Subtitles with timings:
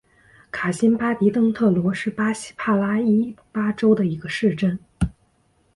[0.49, 4.79] 卡辛巴迪登特罗是巴西帕拉伊巴州的一个市镇。